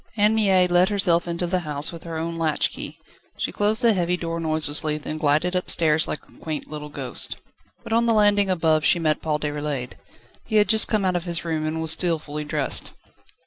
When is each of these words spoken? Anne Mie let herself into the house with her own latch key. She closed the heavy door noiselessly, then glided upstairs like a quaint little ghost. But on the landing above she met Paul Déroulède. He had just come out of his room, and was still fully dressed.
Anne 0.17 0.33
Mie 0.33 0.65
let 0.67 0.89
herself 0.89 1.27
into 1.27 1.45
the 1.45 1.59
house 1.59 1.91
with 1.91 2.05
her 2.05 2.17
own 2.17 2.35
latch 2.35 2.71
key. 2.71 2.97
She 3.37 3.51
closed 3.51 3.83
the 3.83 3.93
heavy 3.93 4.17
door 4.17 4.39
noiselessly, 4.39 4.97
then 4.97 5.19
glided 5.19 5.55
upstairs 5.55 6.07
like 6.07 6.27
a 6.27 6.39
quaint 6.39 6.67
little 6.67 6.89
ghost. 6.89 7.37
But 7.83 7.93
on 7.93 8.07
the 8.07 8.13
landing 8.15 8.49
above 8.49 8.83
she 8.83 8.97
met 8.97 9.21
Paul 9.21 9.37
Déroulède. 9.37 9.91
He 10.43 10.55
had 10.55 10.69
just 10.69 10.87
come 10.87 11.05
out 11.05 11.15
of 11.15 11.25
his 11.25 11.45
room, 11.45 11.67
and 11.67 11.79
was 11.83 11.91
still 11.91 12.17
fully 12.17 12.43
dressed. 12.45 12.93